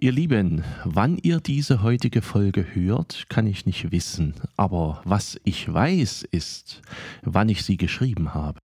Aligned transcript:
Ihr 0.00 0.12
Lieben, 0.12 0.62
wann 0.84 1.18
ihr 1.18 1.40
diese 1.40 1.82
heutige 1.82 2.22
Folge 2.22 2.64
hört, 2.72 3.28
kann 3.28 3.48
ich 3.48 3.66
nicht 3.66 3.90
wissen, 3.90 4.32
aber 4.56 5.02
was 5.04 5.40
ich 5.42 5.72
weiß 5.72 6.22
ist, 6.30 6.82
wann 7.22 7.48
ich 7.48 7.64
sie 7.64 7.76
geschrieben 7.76 8.32
habe. 8.32 8.60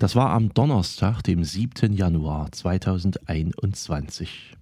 Das 0.00 0.16
war 0.16 0.30
am 0.30 0.52
Donnerstag, 0.52 1.22
dem 1.22 1.44
7. 1.44 1.92
Januar 1.92 2.50
2021. 2.50 4.56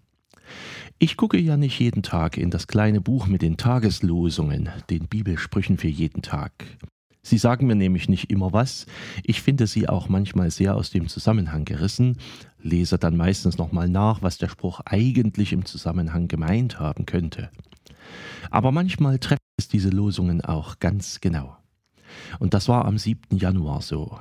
Ich 0.98 1.16
gucke 1.16 1.38
ja 1.38 1.56
nicht 1.56 1.80
jeden 1.80 2.02
Tag 2.02 2.36
in 2.36 2.50
das 2.50 2.66
kleine 2.66 3.00
Buch 3.00 3.26
mit 3.26 3.40
den 3.40 3.56
Tageslosungen, 3.56 4.68
den 4.90 5.08
Bibelsprüchen 5.08 5.78
für 5.78 5.88
jeden 5.88 6.20
Tag. 6.20 6.52
Sie 7.22 7.38
sagen 7.38 7.66
mir 7.66 7.74
nämlich 7.74 8.08
nicht 8.08 8.30
immer 8.30 8.52
was. 8.52 8.86
Ich 9.24 9.42
finde 9.42 9.66
sie 9.66 9.88
auch 9.88 10.08
manchmal 10.08 10.50
sehr 10.50 10.74
aus 10.74 10.90
dem 10.90 11.08
Zusammenhang 11.08 11.64
gerissen, 11.64 12.16
lese 12.62 12.98
dann 12.98 13.16
meistens 13.16 13.58
nochmal 13.58 13.88
nach, 13.88 14.22
was 14.22 14.38
der 14.38 14.48
Spruch 14.48 14.80
eigentlich 14.86 15.52
im 15.52 15.64
Zusammenhang 15.66 16.28
gemeint 16.28 16.80
haben 16.80 17.04
könnte. 17.04 17.50
Aber 18.50 18.72
manchmal 18.72 19.18
treffen 19.18 19.40
es 19.58 19.68
diese 19.68 19.90
Losungen 19.90 20.40
auch 20.40 20.78
ganz 20.78 21.20
genau. 21.20 21.56
Und 22.38 22.54
das 22.54 22.68
war 22.68 22.86
am 22.86 22.96
7. 22.96 23.36
Januar 23.36 23.82
so. 23.82 24.18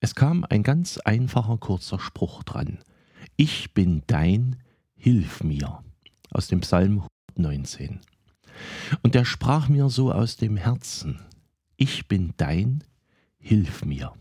Es 0.00 0.14
kam 0.14 0.44
ein 0.48 0.64
ganz 0.64 0.98
einfacher 0.98 1.58
kurzer 1.58 2.00
Spruch 2.00 2.42
dran. 2.42 2.78
Ich 3.36 3.72
bin 3.72 4.02
dein, 4.08 4.56
hilf 4.96 5.44
mir. 5.44 5.82
Aus 6.30 6.48
dem 6.48 6.60
Psalm 6.60 7.04
119. 7.36 8.00
Und 9.02 9.14
der 9.14 9.24
sprach 9.24 9.68
mir 9.68 9.88
so 9.88 10.12
aus 10.12 10.36
dem 10.36 10.56
Herzen 10.56 11.20
ich 11.82 12.06
bin 12.06 12.32
dein, 12.36 12.84
hilf 13.40 13.84
mir. 13.84 14.12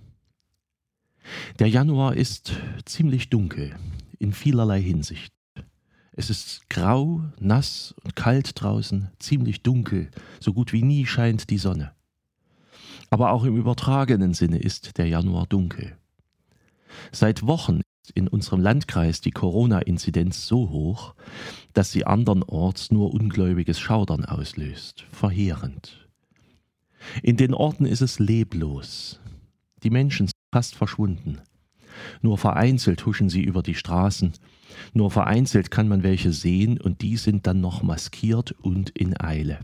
Der 1.59 1.69
Januar 1.69 2.15
ist 2.15 2.53
ziemlich 2.85 3.29
dunkel 3.29 3.75
in 4.17 4.33
vielerlei 4.33 4.81
Hinsicht. 4.81 5.31
Es 6.13 6.31
ist 6.31 6.67
grau, 6.71 7.21
nass 7.39 7.93
und 8.03 8.15
kalt 8.15 8.59
draußen, 8.59 9.11
ziemlich 9.19 9.61
dunkel, 9.61 10.09
so 10.39 10.53
gut 10.53 10.73
wie 10.73 10.81
nie 10.81 11.05
scheint 11.05 11.51
die 11.51 11.59
Sonne. 11.59 11.93
Aber 13.11 13.31
auch 13.31 13.43
im 13.43 13.55
übertragenen 13.55 14.33
Sinne 14.33 14.57
ist 14.57 14.97
der 14.97 15.07
Januar 15.07 15.45
dunkel. 15.45 15.95
Seit 17.11 17.45
Wochen 17.45 17.81
ist 18.03 18.11
in 18.15 18.27
unserem 18.27 18.59
Landkreis 18.59 19.21
die 19.21 19.29
Corona-Inzidenz 19.29 20.47
so 20.47 20.71
hoch, 20.71 21.13
dass 21.73 21.91
sie 21.91 22.07
andernorts 22.07 22.89
nur 22.89 23.13
ungläubiges 23.13 23.79
Schaudern 23.79 24.25
auslöst. 24.25 25.05
Verheerend. 25.11 26.10
In 27.23 27.37
den 27.37 27.53
Orten 27.53 27.85
ist 27.85 28.01
es 28.01 28.19
leblos. 28.19 29.19
Die 29.83 29.89
Menschen 29.89 30.27
sind 30.27 30.35
fast 30.53 30.75
verschwunden. 30.75 31.41
Nur 32.21 32.37
vereinzelt 32.37 33.05
huschen 33.05 33.29
sie 33.29 33.41
über 33.41 33.63
die 33.63 33.75
Straßen. 33.75 34.33
Nur 34.93 35.11
vereinzelt 35.11 35.71
kann 35.71 35.87
man 35.87 36.03
welche 36.03 36.31
sehen 36.31 36.79
und 36.79 37.01
die 37.01 37.17
sind 37.17 37.47
dann 37.47 37.61
noch 37.61 37.83
maskiert 37.83 38.51
und 38.51 38.89
in 38.91 39.19
Eile. 39.19 39.59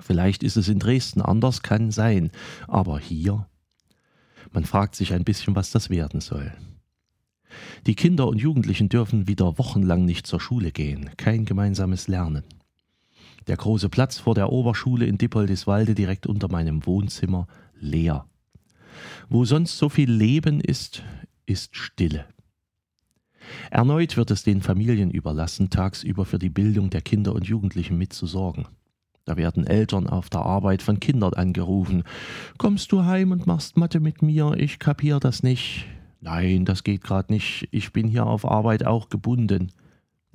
Vielleicht 0.00 0.42
ist 0.42 0.56
es 0.56 0.68
in 0.68 0.78
Dresden 0.78 1.20
anders, 1.20 1.62
kann 1.62 1.90
sein, 1.90 2.30
aber 2.66 2.98
hier? 2.98 3.46
Man 4.52 4.64
fragt 4.64 4.94
sich 4.94 5.12
ein 5.12 5.24
bisschen, 5.24 5.54
was 5.56 5.70
das 5.70 5.90
werden 5.90 6.20
soll. 6.20 6.52
Die 7.86 7.94
Kinder 7.94 8.28
und 8.28 8.38
Jugendlichen 8.38 8.88
dürfen 8.88 9.26
wieder 9.26 9.58
wochenlang 9.58 10.04
nicht 10.04 10.26
zur 10.26 10.40
Schule 10.40 10.70
gehen, 10.70 11.10
kein 11.16 11.44
gemeinsames 11.44 12.08
Lernen. 12.08 12.44
Der 13.48 13.56
große 13.56 13.88
Platz 13.88 14.18
vor 14.18 14.34
der 14.34 14.52
Oberschule 14.52 15.06
in 15.06 15.16
Dippoldiswalde 15.16 15.94
direkt 15.94 16.26
unter 16.26 16.48
meinem 16.48 16.84
Wohnzimmer 16.84 17.46
leer. 17.80 18.26
Wo 19.30 19.46
sonst 19.46 19.78
so 19.78 19.88
viel 19.88 20.10
Leben 20.10 20.60
ist, 20.60 21.02
ist 21.46 21.74
Stille. 21.74 22.26
Erneut 23.70 24.18
wird 24.18 24.30
es 24.30 24.42
den 24.42 24.60
Familien 24.60 25.10
überlassen, 25.10 25.70
tagsüber 25.70 26.26
für 26.26 26.38
die 26.38 26.50
Bildung 26.50 26.90
der 26.90 27.00
Kinder 27.00 27.34
und 27.34 27.46
Jugendlichen 27.46 27.96
mitzusorgen. 27.96 28.66
Da 29.24 29.38
werden 29.38 29.66
Eltern 29.66 30.06
auf 30.06 30.28
der 30.28 30.40
Arbeit 30.40 30.82
von 30.82 31.00
Kindern 31.00 31.32
angerufen. 31.32 32.02
Kommst 32.58 32.92
du 32.92 33.04
heim 33.04 33.30
und 33.30 33.46
machst 33.46 33.78
Mathe 33.78 34.00
mit 34.00 34.20
mir? 34.20 34.54
Ich 34.58 34.78
kapier 34.78 35.20
das 35.20 35.42
nicht. 35.42 35.86
Nein, 36.20 36.66
das 36.66 36.84
geht 36.84 37.02
gerade 37.02 37.32
nicht. 37.32 37.68
Ich 37.70 37.92
bin 37.92 38.08
hier 38.08 38.26
auf 38.26 38.44
Arbeit 38.44 38.84
auch 38.84 39.08
gebunden 39.08 39.72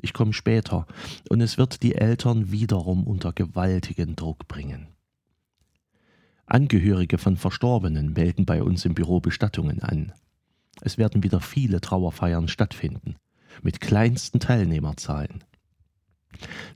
ich 0.04 0.14
komme 0.14 0.34
später, 0.34 0.86
und 1.30 1.42
es 1.42 1.58
wird 1.58 1.82
die 1.82 1.96
Eltern 1.96 2.52
wiederum 2.52 3.08
unter 3.08 3.32
gewaltigen 3.32 4.16
Druck 4.16 4.48
bringen. 4.48 4.88
Angehörige 6.46 7.18
von 7.18 7.38
Verstorbenen 7.38 8.14
melden 8.14 8.46
bei 8.46 8.62
uns 8.62 8.84
im 8.86 8.94
Büro 8.94 9.22
Bestattungen 9.22 9.82
an. 9.82 10.12
Es 10.82 10.98
werden 10.98 11.24
wieder 11.24 11.40
viele 11.40 11.80
Trauerfeiern 11.80 12.50
stattfinden, 12.50 13.16
mit 13.62 13.80
kleinsten 13.80 14.40
Teilnehmerzahlen. 14.40 15.44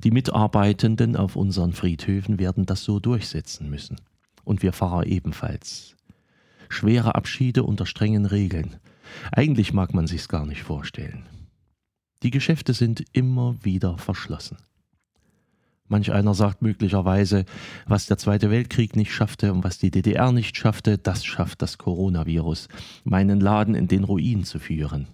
Die 0.03 0.11
Mitarbeitenden 0.11 1.17
auf 1.17 1.35
unseren 1.35 1.73
Friedhöfen 1.73 2.39
werden 2.39 2.65
das 2.65 2.83
so 2.83 2.99
durchsetzen 2.99 3.69
müssen. 3.69 3.99
Und 4.45 4.63
wir 4.63 4.71
Pfarrer 4.71 5.05
ebenfalls. 5.05 5.95
Schwere 6.69 7.15
Abschiede 7.15 7.63
unter 7.63 7.85
strengen 7.85 8.25
Regeln. 8.25 8.77
Eigentlich 9.31 9.73
mag 9.73 9.93
man 9.93 10.07
sich's 10.07 10.29
gar 10.29 10.45
nicht 10.45 10.63
vorstellen. 10.63 11.27
Die 12.23 12.31
Geschäfte 12.31 12.73
sind 12.73 13.03
immer 13.13 13.55
wieder 13.63 13.97
verschlossen. 13.97 14.57
Manch 15.89 16.11
einer 16.11 16.33
sagt 16.33 16.61
möglicherweise, 16.61 17.45
was 17.85 18.07
der 18.07 18.17
Zweite 18.17 18.51
Weltkrieg 18.51 18.95
nicht 18.95 19.13
schaffte 19.13 19.53
und 19.53 19.63
was 19.63 19.77
die 19.77 19.91
DDR 19.91 20.31
nicht 20.31 20.57
schaffte, 20.57 20.97
das 20.97 21.23
schafft 21.23 21.61
das 21.61 21.77
Coronavirus, 21.77 22.67
meinen 23.05 23.39
Laden 23.39 23.73
in 23.73 23.87
den 23.87 24.03
Ruin 24.03 24.43
zu 24.43 24.59
führen. 24.59 25.07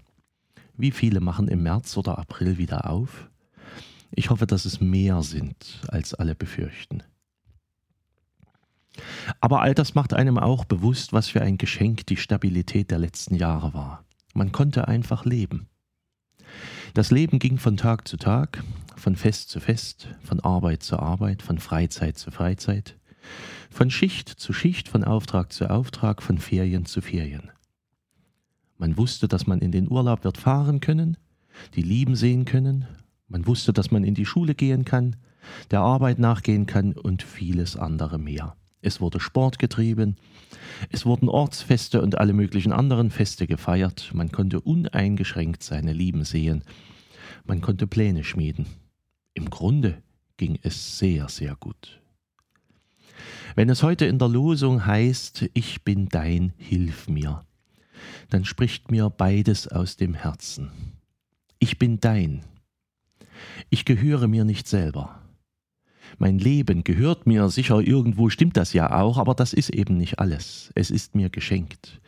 Wie 0.75 0.91
viele 0.91 1.19
machen 1.19 1.47
im 1.47 1.61
März 1.61 1.95
oder 1.97 2.17
April 2.17 2.57
wieder 2.57 2.89
auf? 2.89 3.29
Ich 4.09 4.31
hoffe, 4.31 4.47
dass 4.47 4.65
es 4.65 4.81
mehr 4.81 5.21
sind, 5.21 5.81
als 5.89 6.15
alle 6.15 6.33
befürchten. 6.33 7.03
Aber 9.39 9.61
all 9.61 9.73
das 9.73 9.95
macht 9.95 10.13
einem 10.13 10.37
auch 10.37 10.65
bewusst, 10.65 11.13
was 11.13 11.27
für 11.27 11.41
ein 11.41 11.57
Geschenk 11.57 12.05
die 12.07 12.17
Stabilität 12.17 12.91
der 12.91 12.99
letzten 12.99 13.35
Jahre 13.35 13.73
war. 13.73 14.05
Man 14.33 14.51
konnte 14.51 14.87
einfach 14.87 15.25
leben. 15.25 15.67
Das 16.93 17.09
Leben 17.09 17.39
ging 17.39 17.57
von 17.57 17.75
Tag 17.75 18.07
zu 18.07 18.17
Tag, 18.17 18.63
von 18.95 19.15
Fest 19.15 19.49
zu 19.49 19.59
Fest, 19.59 20.09
von 20.23 20.39
Arbeit 20.41 20.83
zu 20.83 20.99
Arbeit, 20.99 21.41
von 21.41 21.57
Freizeit 21.57 22.19
zu 22.19 22.29
Freizeit, 22.29 22.99
von 23.71 23.89
Schicht 23.89 24.29
zu 24.29 24.53
Schicht, 24.53 24.89
von 24.89 25.03
Auftrag 25.03 25.51
zu 25.51 25.71
Auftrag, 25.71 26.21
von 26.21 26.37
Ferien 26.37 26.85
zu 26.85 27.01
Ferien. 27.01 27.49
Man 28.77 28.95
wusste, 28.95 29.27
dass 29.27 29.47
man 29.47 29.57
in 29.57 29.71
den 29.71 29.89
Urlaub 29.89 30.23
wird 30.23 30.37
fahren 30.37 30.81
können, 30.81 31.17
die 31.73 31.81
Lieben 31.81 32.15
sehen 32.15 32.45
können, 32.45 32.85
man 33.27 33.47
wusste, 33.47 33.73
dass 33.73 33.89
man 33.89 34.03
in 34.03 34.13
die 34.13 34.27
Schule 34.27 34.53
gehen 34.53 34.85
kann, 34.85 35.15
der 35.71 35.81
Arbeit 35.81 36.19
nachgehen 36.19 36.67
kann 36.67 36.93
und 36.93 37.23
vieles 37.23 37.75
andere 37.75 38.19
mehr. 38.19 38.55
Es 38.85 38.99
wurde 38.99 39.21
Sport 39.21 39.59
getrieben, 39.59 40.17
es 40.91 41.05
wurden 41.05 41.29
Ortsfeste 41.29 42.01
und 42.01 42.17
alle 42.17 42.33
möglichen 42.33 42.73
anderen 42.73 43.11
Feste 43.11 43.47
gefeiert, 43.47 44.11
man 44.13 44.29
konnte 44.29 44.59
uneingeschränkt 44.59 45.63
seine 45.63 45.93
Lieben 45.93 46.25
sehen, 46.25 46.63
man 47.45 47.61
konnte 47.61 47.87
Pläne 47.87 48.25
schmieden. 48.25 48.65
Im 49.33 49.49
Grunde 49.49 50.03
ging 50.35 50.59
es 50.63 50.99
sehr, 50.99 51.29
sehr 51.29 51.55
gut. 51.55 52.01
Wenn 53.55 53.69
es 53.69 53.83
heute 53.83 54.05
in 54.05 54.19
der 54.19 54.27
Losung 54.27 54.85
heißt, 54.85 55.49
ich 55.53 55.85
bin 55.85 56.09
dein, 56.09 56.51
hilf 56.57 57.07
mir, 57.07 57.45
dann 58.29 58.43
spricht 58.43 58.91
mir 58.91 59.09
beides 59.09 59.69
aus 59.69 59.95
dem 59.95 60.13
Herzen. 60.13 60.71
Ich 61.57 61.79
bin 61.79 62.01
dein. 62.01 62.41
Ich 63.69 63.85
gehöre 63.85 64.27
mir 64.27 64.43
nicht 64.43 64.67
selber 64.67 65.22
mein 66.17 66.39
Leben 66.39 66.83
gehört 66.83 67.25
mir, 67.25 67.49
sicher 67.49 67.79
irgendwo 67.79 68.29
stimmt 68.29 68.57
das 68.57 68.73
ja 68.73 68.99
auch, 68.99 69.17
aber 69.17 69.33
das 69.33 69.53
ist 69.53 69.69
eben 69.69 69.97
nicht 69.97 70.19
alles. 70.19 70.71
Es 70.75 70.91
ist 70.91 71.15
mir 71.15 71.29
geschenkt 71.29 71.99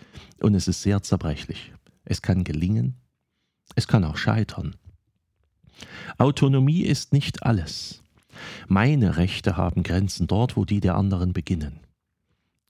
und 0.41 0.55
es 0.55 0.67
ist 0.67 0.81
sehr 0.81 1.01
zerbrechlich. 1.01 1.73
Es 2.03 2.21
kann 2.21 2.43
gelingen, 2.43 2.95
es 3.75 3.87
kann 3.87 4.03
auch 4.03 4.17
scheitern. 4.17 4.75
Autonomie 6.17 6.83
ist 6.83 7.13
nicht 7.13 7.43
alles. 7.43 8.03
Meine 8.67 9.17
Rechte 9.17 9.57
haben 9.57 9.83
Grenzen 9.83 10.27
dort, 10.27 10.55
wo 10.57 10.65
die 10.65 10.79
der 10.79 10.95
anderen 10.95 11.33
beginnen. 11.33 11.79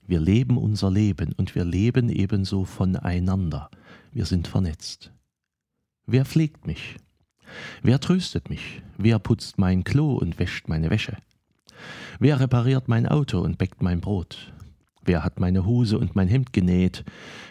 Wir 0.07 0.19
leben 0.19 0.57
unser 0.57 0.91
Leben 0.91 1.33
und 1.33 1.55
wir 1.55 1.65
leben 1.65 2.09
ebenso 2.09 2.65
voneinander. 2.65 3.69
Wir 4.11 4.25
sind 4.25 4.47
vernetzt. 4.47 5.11
Wer 6.05 6.25
pflegt 6.25 6.67
mich? 6.67 6.97
Wer 7.81 7.99
tröstet 7.99 8.49
mich? 8.49 8.81
Wer 8.97 9.19
putzt 9.19 9.57
mein 9.57 9.83
Klo 9.83 10.15
und 10.15 10.39
wäscht 10.39 10.67
meine 10.67 10.89
Wäsche? 10.89 11.17
Wer 12.19 12.39
repariert 12.39 12.87
mein 12.87 13.07
Auto 13.07 13.39
und 13.39 13.57
bäckt 13.57 13.81
mein 13.81 14.01
Brot? 14.01 14.53
Wer 15.03 15.23
hat 15.23 15.39
meine 15.39 15.65
Hose 15.65 15.99
und 15.99 16.15
mein 16.15 16.27
Hemd 16.27 16.53
genäht? 16.53 17.03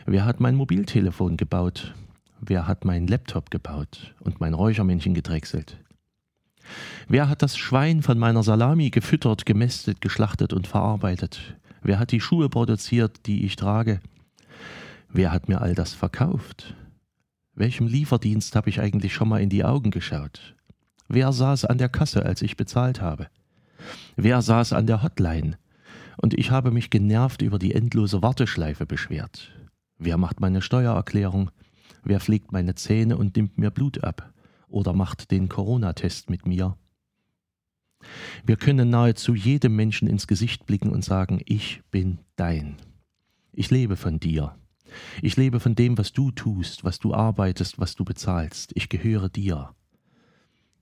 Wer 0.07 0.25
hat 0.25 0.41
mein 0.41 0.57
Mobiltelefon 0.57 1.37
gebaut? 1.37 1.95
Wer 2.41 2.67
hat 2.67 2.85
meinen 2.85 3.07
Laptop 3.07 3.51
gebaut 3.51 4.15
und 4.21 4.41
mein 4.41 4.55
Räuchermännchen 4.55 5.15
gedrechselt? 5.15 5.79
Wer 7.09 7.29
hat 7.29 7.43
das 7.43 7.57
Schwein 7.57 8.03
von 8.03 8.19
meiner 8.19 8.43
Salami 8.43 8.91
gefüttert, 8.91 9.47
gemästet, 9.47 10.01
geschlachtet 10.01 10.53
und 10.53 10.67
verarbeitet? 10.67 11.57
Wer 11.83 11.99
hat 11.99 12.13
die 12.13 12.21
Schuhe 12.21 12.49
produziert, 12.49 13.27
die 13.27 13.45
ich 13.45 13.57
trage? 13.57 14.01
Wer 15.11 15.31
hat 15.31 15.49
mir 15.49 15.61
all 15.61 15.75
das 15.75 15.93
verkauft? 15.93 16.75
Welchem 17.57 17.87
Lieferdienst 17.87 18.57
habe 18.57 18.69
ich 18.69 18.81
eigentlich 18.81 19.15
schon 19.15 19.29
mal 19.29 19.41
in 19.41 19.49
die 19.49 19.65
Augen 19.65 19.93
geschaut? 19.93 20.57
Wer 21.09 21.33
saß 21.33 21.65
an 21.67 21.79
der 21.79 21.89
Kasse, 21.89 22.27
als 22.27 22.43
ich 22.43 22.57
bezahlt 22.57 23.01
habe? 23.01 23.29
Wer 24.17 24.43
saß 24.43 24.73
an 24.73 24.87
der 24.87 25.05
Hotline? 25.05 25.57
Und 26.17 26.35
ich 26.35 26.51
habe 26.51 26.73
mich 26.73 26.91
genervt 26.91 27.43
über 27.43 27.61
die 27.61 27.75
endlose 27.75 28.23
Warteschleife 28.23 28.87
beschwert. 28.87 29.53
Wer 29.99 30.19
macht 30.19 30.41
meine 30.41 30.63
Steuererklärung? 30.63 31.51
Wer 32.03 32.19
pflegt 32.19 32.51
meine 32.51 32.75
Zähne 32.75 33.17
und 33.17 33.37
nimmt 33.37 33.57
mir 33.57 33.71
Blut 33.71 34.03
ab? 34.03 34.33
Oder 34.67 34.93
macht 34.93 35.31
den 35.31 35.49
Corona-Test 35.49 36.31
mit 36.31 36.47
mir? 36.47 36.77
Wir 38.45 38.57
können 38.57 38.91
nahezu 38.91 39.35
jedem 39.35 39.77
Menschen 39.77 40.09
ins 40.09 40.27
Gesicht 40.27 40.67
blicken 40.67 40.91
und 40.91 41.05
sagen, 41.05 41.41
ich 41.47 41.83
bin 41.93 42.19
dein. 42.35 42.77
Ich 43.53 43.71
lebe 43.71 43.97
von 43.97 44.19
dir. 44.19 44.57
Ich 45.23 45.37
lebe 45.37 45.61
von 45.61 45.75
dem, 45.75 45.99
was 45.99 46.13
du 46.13 46.31
tust, 46.31 46.85
was 46.85 46.99
du 46.99 47.15
arbeitest, 47.15 47.79
was 47.79 47.95
du 47.95 48.05
bezahlst. 48.05 48.73
Ich 48.75 48.89
gehöre 48.89 49.29
dir. 49.29 49.75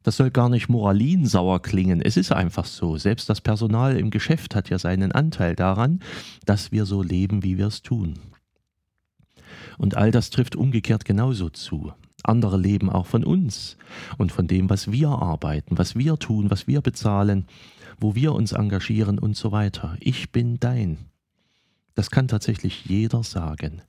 Das 0.02 0.16
soll 0.16 0.30
gar 0.30 0.48
nicht 0.48 0.68
moralinsauer 0.68 1.62
klingen. 1.62 2.00
Es 2.00 2.16
ist 2.16 2.32
einfach 2.32 2.64
so. 2.64 2.96
Selbst 2.96 3.28
das 3.28 3.40
Personal 3.40 3.96
im 3.96 4.10
Geschäft 4.10 4.54
hat 4.54 4.68
ja 4.68 4.78
seinen 4.78 5.12
Anteil 5.12 5.54
daran, 5.54 6.00
dass 6.44 6.72
wir 6.72 6.86
so 6.86 7.02
leben, 7.02 7.44
wie 7.44 7.56
wir 7.56 7.68
es 7.68 7.82
tun. 7.82 8.18
Und 9.78 9.96
all 9.96 10.10
das 10.10 10.30
trifft 10.30 10.56
umgekehrt 10.56 11.04
genauso 11.04 11.50
zu. 11.50 11.92
Andere 12.24 12.56
leben 12.56 12.90
auch 12.90 13.06
von 13.06 13.24
uns 13.24 13.76
und 14.18 14.32
von 14.32 14.46
dem, 14.46 14.70
was 14.70 14.92
wir 14.92 15.08
arbeiten, 15.08 15.78
was 15.78 15.96
wir 15.96 16.18
tun, 16.18 16.50
was 16.50 16.66
wir 16.66 16.80
bezahlen, 16.80 17.46
wo 17.98 18.14
wir 18.14 18.32
uns 18.32 18.52
engagieren 18.52 19.18
und 19.18 19.36
so 19.36 19.52
weiter. 19.52 19.96
Ich 20.00 20.30
bin 20.30 20.58
dein. 20.60 20.98
Das 21.94 22.10
kann 22.10 22.28
tatsächlich 22.28 22.84
jeder 22.86 23.22
sagen. 23.22 23.82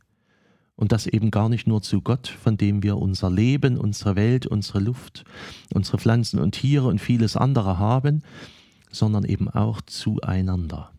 Und 0.75 0.91
das 0.91 1.05
eben 1.05 1.29
gar 1.29 1.49
nicht 1.49 1.67
nur 1.67 1.81
zu 1.81 2.01
Gott, 2.01 2.27
von 2.27 2.57
dem 2.57 2.81
wir 2.81 2.97
unser 2.97 3.29
Leben, 3.29 3.77
unsere 3.77 4.15
Welt, 4.15 4.47
unsere 4.47 4.79
Luft, 4.79 5.23
unsere 5.73 5.99
Pflanzen 5.99 6.39
und 6.39 6.53
Tiere 6.53 6.87
und 6.87 6.99
vieles 6.99 7.37
andere 7.37 7.77
haben, 7.77 8.23
sondern 8.91 9.23
eben 9.23 9.49
auch 9.49 9.81
zueinander. 9.81 10.91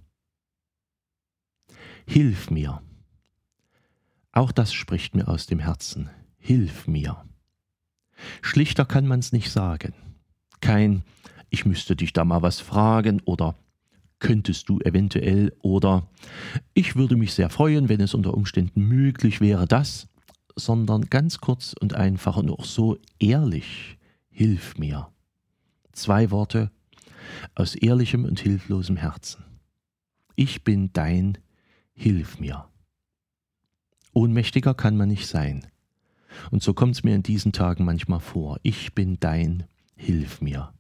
Hilf 2.07 2.51
mir. 2.51 2.83
Auch 4.33 4.53
das 4.53 4.73
spricht 4.73 5.15
mir 5.15 5.29
aus 5.29 5.47
dem 5.47 5.59
Herzen. 5.59 6.11
Hilf 6.39 6.87
mir. 6.87 7.25
Schlichter 8.43 8.85
kann 8.85 9.07
man 9.07 9.21
es 9.21 9.33
nicht 9.33 9.51
sagen. 9.51 9.95
Kein 10.61 11.03
Ich 11.51 11.65
müsste 11.65 11.95
dich 11.95 12.13
da 12.13 12.25
mal 12.25 12.43
was 12.43 12.61
fragen 12.61 13.23
oder 13.25 13.55
könntest 14.25 14.71
du 14.71 14.81
eventuell 14.81 15.53
oder 15.61 16.09
ich 16.73 16.97
würde 16.97 17.15
mich 17.15 17.35
sehr 17.35 17.51
freuen, 17.51 17.91
wenn 17.91 18.01
es 18.01 18.15
unter 18.15 18.33
Umständen 18.33 18.81
möglich 18.81 19.43
wäre, 19.43 19.67
das, 19.67 20.09
sondern 20.57 21.11
ganz 21.11 21.39
kurz 21.39 21.75
und 21.79 21.95
einfach 21.95 22.39
und 22.39 22.51
auch 22.51 22.65
so 22.65 22.97
ehrlich, 23.19 23.99
hilf 24.31 24.79
mir. 24.79 25.09
Zwei 25.93 26.31
Worte 26.31 26.71
aus 27.55 27.75
ehrlichem 27.75 28.25
und 28.25 28.41
hilflosem 28.41 28.97
Herzen. 28.97 29.45
Ich 30.37 30.65
bin 30.65 30.91
dein, 30.95 31.37
hilf 31.93 32.41
mir. 32.41 32.65
Ohnmächtiger 34.15 34.73
kann 34.73 34.97
man 34.97 35.11
nicht 35.11 35.27
sein. 35.27 35.67
Und 36.51 36.63
so 36.63 36.73
kommt 36.73 36.95
es 36.95 37.05
mir 37.05 37.15
in 37.15 37.23
diesen 37.23 37.53
Tagen 37.53 37.85
manchmal 37.85 38.21
vor. 38.21 38.59
Ich 38.63 38.95
bin 38.95 39.21
dein, 39.21 39.65
hilf 39.97 40.41
mir. 40.41 40.73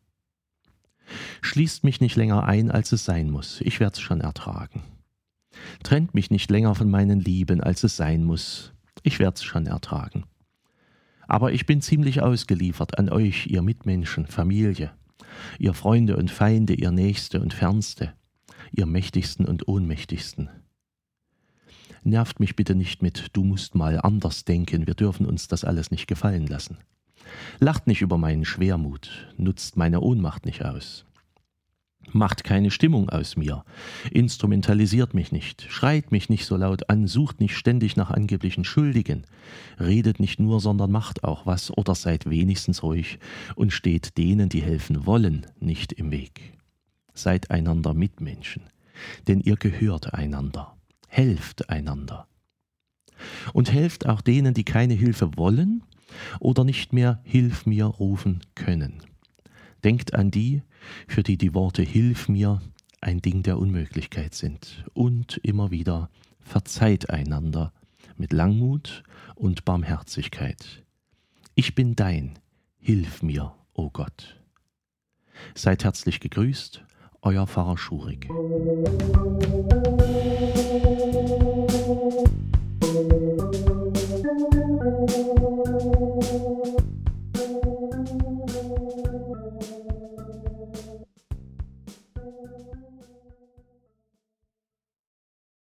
Schließt 1.42 1.84
mich 1.84 2.00
nicht 2.00 2.16
länger 2.16 2.44
ein, 2.44 2.70
als 2.70 2.92
es 2.92 3.04
sein 3.04 3.30
muss. 3.30 3.60
Ich 3.60 3.80
werd's 3.80 4.00
schon 4.00 4.20
ertragen. 4.20 4.82
Trennt 5.82 6.14
mich 6.14 6.30
nicht 6.30 6.50
länger 6.50 6.74
von 6.74 6.90
meinen 6.90 7.20
Lieben, 7.20 7.60
als 7.60 7.84
es 7.84 7.96
sein 7.96 8.24
muss. 8.24 8.72
Ich 9.02 9.18
werd's 9.18 9.44
schon 9.44 9.66
ertragen. 9.66 10.24
Aber 11.26 11.52
ich 11.52 11.66
bin 11.66 11.80
ziemlich 11.80 12.22
ausgeliefert 12.22 12.98
an 12.98 13.08
euch, 13.08 13.46
ihr 13.46 13.62
Mitmenschen, 13.62 14.26
Familie, 14.26 14.92
ihr 15.58 15.74
Freunde 15.74 16.16
und 16.16 16.30
Feinde, 16.30 16.74
ihr 16.74 16.90
Nächste 16.90 17.40
und 17.40 17.54
Fernste, 17.54 18.12
ihr 18.72 18.86
Mächtigsten 18.86 19.46
und 19.46 19.68
Ohnmächtigsten. 19.68 20.50
Nervt 22.02 22.38
mich 22.38 22.54
bitte 22.54 22.74
nicht 22.74 23.02
mit, 23.02 23.28
du 23.32 23.44
musst 23.44 23.74
mal 23.74 23.98
anders 23.98 24.44
denken, 24.44 24.86
wir 24.86 24.94
dürfen 24.94 25.24
uns 25.24 25.48
das 25.48 25.64
alles 25.64 25.90
nicht 25.90 26.06
gefallen 26.06 26.46
lassen. 26.46 26.76
Lacht 27.60 27.86
nicht 27.86 28.02
über 28.02 28.18
meinen 28.18 28.44
Schwermut, 28.44 29.28
nutzt 29.36 29.76
meine 29.76 30.00
Ohnmacht 30.00 30.46
nicht 30.46 30.64
aus. 30.64 31.04
Macht 32.12 32.44
keine 32.44 32.70
Stimmung 32.70 33.08
aus 33.08 33.36
mir, 33.36 33.64
instrumentalisiert 34.10 35.14
mich 35.14 35.32
nicht, 35.32 35.66
schreit 35.68 36.12
mich 36.12 36.28
nicht 36.28 36.44
so 36.44 36.56
laut 36.56 36.90
an, 36.90 37.06
sucht 37.06 37.40
nicht 37.40 37.56
ständig 37.56 37.96
nach 37.96 38.10
angeblichen 38.10 38.64
Schuldigen, 38.64 39.24
redet 39.80 40.20
nicht 40.20 40.38
nur, 40.38 40.60
sondern 40.60 40.90
macht 40.90 41.24
auch 41.24 41.46
was 41.46 41.76
oder 41.76 41.94
seid 41.94 42.28
wenigstens 42.28 42.82
ruhig 42.82 43.18
und 43.56 43.72
steht 43.72 44.18
denen, 44.18 44.48
die 44.48 44.62
helfen 44.62 45.06
wollen, 45.06 45.46
nicht 45.60 45.92
im 45.92 46.10
Weg. 46.10 46.52
Seid 47.14 47.50
einander 47.50 47.94
Mitmenschen, 47.94 48.64
denn 49.26 49.40
ihr 49.40 49.56
gehört 49.56 50.14
einander, 50.14 50.76
helft 51.08 51.70
einander. 51.70 52.26
Und 53.52 53.72
helft 53.72 54.06
auch 54.06 54.20
denen, 54.20 54.54
die 54.54 54.64
keine 54.64 54.94
Hilfe 54.94 55.36
wollen 55.36 55.82
oder 56.40 56.64
nicht 56.64 56.92
mehr 56.92 57.20
Hilf 57.24 57.66
mir 57.66 57.86
rufen 57.86 58.40
können. 58.54 59.02
Denkt 59.82 60.14
an 60.14 60.30
die, 60.30 60.62
für 61.06 61.22
die 61.22 61.36
die 61.36 61.54
Worte 61.54 61.82
Hilf 61.82 62.28
mir 62.28 62.60
ein 63.00 63.20
Ding 63.20 63.42
der 63.42 63.58
Unmöglichkeit 63.58 64.34
sind. 64.34 64.84
Und 64.94 65.38
immer 65.42 65.70
wieder 65.70 66.10
verzeiht 66.40 67.10
einander 67.10 67.72
mit 68.16 68.32
Langmut 68.32 69.02
und 69.34 69.64
Barmherzigkeit. 69.64 70.82
Ich 71.54 71.74
bin 71.74 71.96
dein, 71.96 72.38
hilf 72.78 73.22
mir, 73.22 73.54
o 73.74 73.84
oh 73.84 73.90
Gott. 73.90 74.40
Seid 75.54 75.84
herzlich 75.84 76.20
gegrüßt, 76.20 76.84
euer 77.22 77.46
Pfarrer 77.46 77.76
Schurig. 77.76 78.28